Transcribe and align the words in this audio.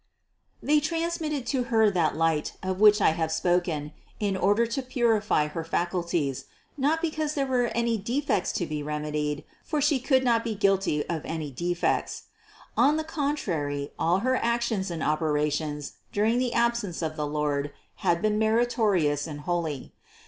733. 0.61 0.67
They 0.67 0.79
transmitted 1.03 1.45
to 1.45 1.63
Her 1.65 1.91
that 1.91 2.17
light, 2.17 2.53
of 2.63 2.79
which 2.79 2.99
I 3.01 3.11
have 3.11 3.31
spoken 3.31 3.93
(No. 4.19 4.29
625), 4.29 4.29
in 4.31 4.35
order 4.35 4.65
to 4.65 4.81
purify 4.81 5.47
her 5.49 5.63
faculties; 5.63 6.45
not 6.75 7.03
because 7.03 7.35
there 7.35 7.45
were 7.45 7.67
any 7.75 7.99
defects 7.99 8.51
to 8.53 8.65
be 8.65 8.81
remedied, 8.81 9.43
for 9.63 9.79
She 9.79 9.99
could 9.99 10.23
not 10.23 10.43
be 10.43 10.55
guilty 10.55 11.05
of 11.07 11.23
any 11.23 11.51
defects. 11.51 12.23
On 12.75 12.97
the 12.97 13.03
contrary 13.03 13.91
all 13.99 14.21
her 14.25 14.37
actions 14.37 14.89
and 14.89 15.03
operations 15.03 15.93
during 16.11 16.39
the 16.39 16.55
absence 16.55 17.03
of 17.03 17.15
the 17.15 17.27
Lord 17.27 17.71
had 17.97 18.23
been 18.23 18.39
meritorious 18.39 19.27
and 19.27 19.41
holy. 19.41 19.93